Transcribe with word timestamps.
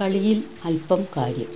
കളിയിൽ 0.00 0.44
അല്പം 0.64 1.06
കാര്യം. 1.16 1.46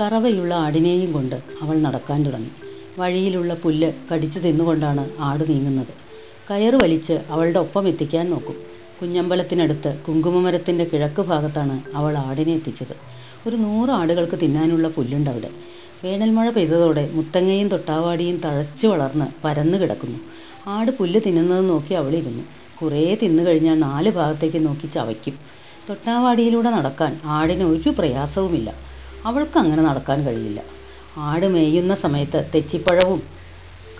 കറവയുള്ള 0.00 0.54
ആടിനെയും 0.54 1.12
കൊണ്ട് 1.12 1.36
അവൾ 1.62 1.78
നടക്കാൻ 1.78 2.24
തുടങ്ങി. 2.24 2.50
വഴിയിലുള്ള 2.98 3.54
പുല്ല് 3.54 3.92
കടിച്ചു 4.12 4.38
തിന്നുകൊണ്ടാണ് 4.38 5.10
ആട് 5.18 5.50
നീങ്ങുന്നത്. 5.50 5.92
കയറ് 6.50 6.74
വലിച്ച് 6.74 7.12
അവളുടെ 7.28 7.58
ഒപ്പം 7.58 7.88
എത്തിക്കാൻ 7.88 8.30
നോക്കും. 8.30 8.56
കുഞ്ഞമ്പലത്തിനടുത്ത് 9.00 9.98
കുങ്കുമമരത്തിന്റെ 10.08 10.84
കിഴക്ക് 10.84 11.22
ഭാഗത്താണ് 11.22 11.82
അവൾ 11.94 12.18
ആടിനെ 12.18 12.52
എത്തിച്ചത്. 12.52 12.94
ഒരു 13.46 13.56
നൂറ് 13.56 13.90
ആടുകൾക്ക് 13.90 14.40
തിന്നാനുള്ള 14.42 14.88
പുല്ലുണ്ട് 14.88 15.30
അവിടെ. 15.30 15.50
വേനൽമഴ 16.04 16.50
പെയ്തതോടെ 16.50 17.10
മുത്തങ്ങയും 17.12 17.68
തൊട്ടാവാടിയും 17.68 18.40
തഴച്ചു 18.44 18.86
വളർന്ന് 18.86 19.24
പരന്നു 19.44 19.78
കിടക്കുന്നു. 19.78 20.18
ആട് 20.66 20.90
പുല്ല് 20.90 21.20
തിന്നുന്നത് 21.26 21.68
നോക്കി 21.68 21.94
അവളിരുന്നു 21.94 22.42
കുറേ 22.82 23.18
തിന്നു 23.22 23.42
കഴിഞ്ഞാൽ 23.42 23.78
നാല് 23.78 24.10
ഭാഗത്തേക്ക് 24.10 24.66
നോക്കി 24.66 24.86
ചവയ്ക്കും. 24.86 25.34
തൊട്ടാവാടിയിലൂടെ 25.88 26.70
നടക്കാൻ 26.70 27.20
ആടിന് 27.36 27.64
ഒരു 27.64 27.90
പ്രയാസവുമില്ല. 27.90 28.68
അവൾക്ക് 29.26 29.58
അങ്ങനെ 29.58 29.82
നടക്കാൻ 29.82 30.26
കഴിയില്ല. 30.26 30.60
ആട് 31.18 31.46
മേയുന്ന 31.46 31.94
സമയത്ത് 31.94 32.50
തെച്ചിപ്പഴവും 32.54 33.20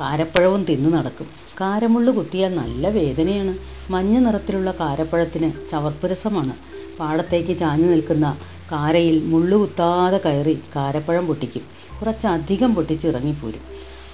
കാരപ്പഴവും 0.00 0.64
തിന്നു 0.64 0.88
നടക്കും. 0.88 1.26
കാരമുള്ളു 1.60 2.12
കുത്തിയാൽ 2.12 2.54
നല്ല 2.54 2.88
വേദനയാണ്. 2.88 3.52
മഞ്ഞ 3.90 4.18
നിറത്തിലുള്ള 4.18 4.70
കാരപ്പഴത്തിന് 4.80 5.70
ചവർപ്പുരസമാണ് 5.70 6.54
പാടത്തേക്ക് 6.98 7.58
ചാഞ്ഞു 7.58 7.86
നിൽക്കുന്ന 7.86 8.26
കാരയിൽ 8.72 9.22
മുള്ളു 9.24 9.56
കുത്താതെ 9.56 10.18
കയറി 10.18 10.62
കാരപ്പഴം 10.76 11.26
പൊട്ടിക്കും. 11.26 11.64
കുറച്ചധികം 12.00 12.74
പൊട്ടിച്ചിറങ്ങിപ്പോരും. 12.74 13.62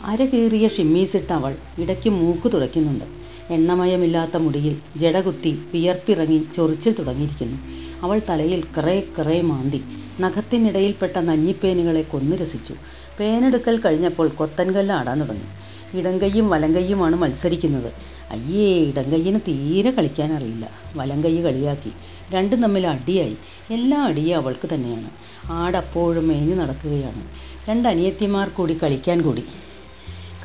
അര 0.05 0.25
കീറിയ 0.25 0.69
ഷിമ്മീസിട്ട് 0.69 1.33
അവൾ 1.33 1.53
ഇടയ്ക്ക് 1.79 2.11
മൂക്ക് 2.11 2.53
തുടയ്ക്കുന്നുണ്ട്. 2.53 3.07
എണ്ണമയമില്ലാത്ത 3.51 4.37
മുടിയിൽ 4.37 4.99
ജടകുത്തി 4.99 5.63
വിയർപ്പിറങ്ങി 5.75 6.47
ചൊറിച്ചിൽ 6.57 6.95
തുടങ്ങിയിരിക്കുന്നു. 6.99 7.59
അവൾ 8.03 8.21
തലയിൽ 8.29 8.65
കിറേ 8.77 9.03
കിറേ 9.19 9.41
മാന്തി 9.41 9.81
നഖത്തിനിടയിൽപ്പെട്ട 10.21 11.19
നഞ്ഞിപ്പേനുകളെ 11.19 12.03
കൊന്നു 12.03 12.37
രസിച്ചു. 12.37 12.75
പേനെടുക്കൽ 13.21 13.81
കഴിഞ്ഞപ്പോൾ 13.81 14.29
കൊത്തൻകല്ല് 14.29 14.95
ആടാൻ 14.95 15.21
തുടങ്ങി. 15.21 15.49
ഇടങ്കയ്യും 15.99 16.51
വലങ്കയ്യുമാണ് 16.51 17.17
മത്സരിക്കുന്നത്. 17.17 17.93
അയ്യേ 18.31 18.81
ഇടങ്കയ്യിന് 18.81 19.41
തീരെ 19.49 19.91
കളിക്കാനറിയില്ല 19.91 20.71
വലങ്കയ്യ് 20.97 21.43
കളിയാക്കി. 21.45 21.93
രണ്ടും 22.31 22.63
തമ്മിൽ 22.63 22.87
അടിയായി. 22.87 23.37
എല്ലാ 23.71 24.01
അടിയും 24.03 24.37
അവൾക്ക് 24.37 24.75
തന്നെയാണ്. 24.75 25.11
ആടപ്പോഴും 25.51 26.29
മേഞ്ഞു 26.29 26.55
നടക്കുകയാണ്. 26.55 27.23
രണ്ട് 27.69 27.89
അനിയത്തിമാർ 27.89 28.49
കൂടി 28.49 28.79
കളിക്കാൻ 28.83 29.21
കൂടി. 29.23 29.45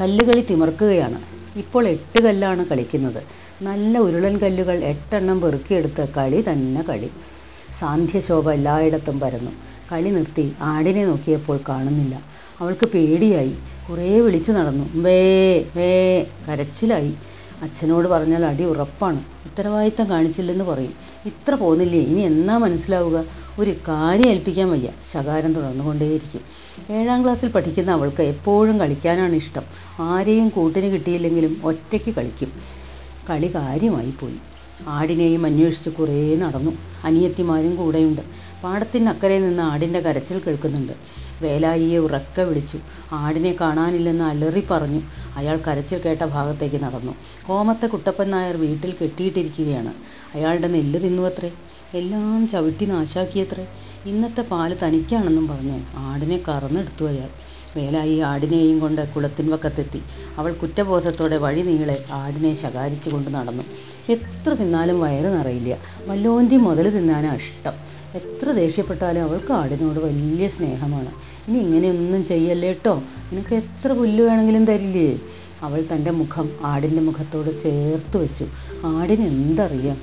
കല്ലുകളി 0.02 0.42
തിമർക്കുകയാണ്. 0.50 1.22
ഇപ്പോൾ 1.56 1.88
എട്ട് 1.88 2.20
കല്ലാണ് 2.22 2.66
കളിക്കുന്നത്. 2.66 3.24
നല്ല 3.62 3.98
ഉരുളൻ 3.98 4.38
കല്ലുകൾ 4.38 4.84
എട്ടെണ്ണം 4.84 5.42
പെറുക്കിയെടുത്ത് 5.42 6.08
കളി 6.18 6.44
തന്നെ 6.50 6.82
കളി. 6.82 7.10
സാന്ധ്യശോഭ 7.80 8.52
എല്ലായിടത്തും 8.52 9.20
പരന്നു. 9.20 9.52
കളി 9.92 10.10
നിർത്തി 10.10 10.56
ആടിനെ 10.62 11.06
നോക്കിയപ്പോൾ 11.06 11.60
കാണുന്നില്ല. 11.70 12.22
അവൾക്ക് 12.60 12.88
പേടിയായി. 12.88 13.58
കുറേ 13.90 14.20
വിളിച്ചു 14.20 14.52
നടന്നു. 14.52 14.90
വേ 14.96 15.22
വേ 15.76 16.26
കരച്ചിലായി. 16.48 17.14
അച്ഛനോട് 17.64 18.08
പറഞ്ഞാൽ 18.08 18.46
അടി 18.46 18.64
ഉറപ്പാണ്. 18.64 19.20
ഉത്തരവാദിത്തം 19.46 20.10
കാണിച്ചില്ലെന്ന് 20.10 20.64
പറയും. 20.64 20.94
ഇത്ര 21.26 21.56
പോന്നില്ലേ? 21.56 22.00
ഇനി 22.00 22.20
എന്നാ 22.22 22.58
മനസ്സിലാവുക? 22.58 23.18
ഒരു 23.60 23.76
കാര്യം 23.88 24.30
ഏൽപ്പിക്കാൻ 24.30 24.72
വയ്യ. 24.72 24.90
ശകാരം 25.14 25.54
തുടർന്നുകൊണ്ടേയിരിക്കും. 25.54 26.42
ഏഴാം 26.92 27.24
ക്ലാസ്സിൽ 27.24 27.48
പഠിക്കുന്ന 27.48 27.92
അവൾക്ക് 27.92 28.22
എപ്പോഴും 28.24 28.80
കളിക്കാനാണ് 28.80 29.36
ഇഷ്ടം. 29.36 29.64
ആരെയും 30.00 30.50
കൂട്ടിന് 30.50 30.94
കിട്ടിയില്ലെങ്കിലും 30.94 31.62
ഒറ്റയ്ക്ക് 31.64 32.12
കളിക്കും. 32.12 32.52
കളി 33.30 33.56
കാര്യമായി 33.56 34.14
പോയി. 34.20 34.40
ആടിനെയും 34.88 35.46
അന്വേഷിച്ച് 35.46 35.90
കുറേ 35.90 36.36
നടന്നു. 36.36 36.72
അനിയത്തിമാരും 37.04 37.76
കൂടെയുണ്ട്. 37.76 38.22
പാടത്തിനക്കരെ 38.64 39.40
നിന്ന് 39.40 39.64
ആടിന്റെ 39.64 40.00
കരച്ചിൽ 40.00 40.42
കേൾക്കുന്നുണ്ട്. 40.48 40.94
വേലായിയെ 41.42 41.98
ഉറക്കെ 41.98 42.42
വിളിച്ചു. 42.42 42.80
ആടിനെ 43.12 43.56
കാണാനില്ലെന്ന് 43.62 44.24
അലറി 44.24 44.68
പറഞ്ഞു. 44.72 45.02
അയാൾ 45.36 45.60
കരച്ചിൽ 45.68 46.02
കേട്ട 46.06 46.26
ഭാഗത്തേക്ക് 46.26 46.84
നടന്നു. 46.84 47.14
കോമത്തെ 47.48 47.88
കുട്ടപ്പൻ 47.88 48.32
നായർ 48.32 48.58
വീട്ടിൽ 48.58 48.94
കെട്ടിയിട്ടിരിക്കുകയാണ്. 49.02 49.94
അയാളുടെ 50.34 50.68
നെല്ല് 50.68 51.00
തിന്നുവത്രേ? 51.00 51.52
എല്ലാം 51.94 52.48
ചവിട്ടി 52.48 52.86
നാശാക്കിയത്രേ? 52.86 53.68
ഇന്നത്തെ 54.06 54.42
പാൽ 54.42 54.78
തനിക്കാണെന്നും 54.84 55.48
പറഞ്ഞു. 55.48 55.80
ആടിനെ 55.96 56.40
കറന്നെടുത്തു 56.48 57.06
അയാൾ. 57.06 57.30
വേലായി 57.78 58.20
ആടിനെയും 58.20 58.80
കൊണ്ട് 58.80 59.14
കുളത്തിൻ 59.14 59.50
വക്കത്തെത്തി 59.50 60.02
അവൾ 60.38 60.52
കുറ്റബോധത്തോടെ 60.52 61.38
വഴി 61.38 61.62
നീളെ 61.62 62.06
ആടിനെ 62.12 62.62
ശകാരിച്ചു 62.62 63.10
കൊണ്ട് 63.10 63.30
നടന്നു. 63.32 63.64
എത്ര 64.10 64.54
തിന്നാലും 64.54 65.00
വയറ് 65.00 65.26
നിറയില്ല. 65.26 65.78
വല്ലോന്തി 66.08 66.56
മുതൽ 66.56 66.90
തിന്നാനാണ് 66.90 67.36
ഇഷ്ടം. 67.36 67.74
എത്ര 68.16 68.52
ദേഷ്യപ്പെട്ടാലും 68.52 69.24
അവൾക്ക് 69.24 69.54
ആടിനോട് 69.54 70.00
വലിയ 70.00 70.48
സ്നേഹമാണ്. 70.48 71.12
ഇനി 71.48 71.58
ഇങ്ങനെയൊന്നും 71.58 72.26
ചെയ്യല്ലേ 72.26 72.68
കേട്ടോ 72.68 73.04
നിനക്ക് 73.32 73.56
എത്ര 73.56 73.92
പുല്ല് 73.94 74.24
വേണമെങ്കിലും 74.24 74.66
തരില്ലേ? 74.66 75.20
അവൾ 75.62 75.86
തന്റെ 75.94 76.12
മുഖം 76.12 76.50
ആടിന്റെ 76.64 77.02
മുഖത്തോട് 77.02 77.64
ചേർത്ത് 77.64 78.18
വെച്ചു. 78.18 78.46
ആടിന് 78.86 79.26
എന്തറിയാം? 79.26 79.98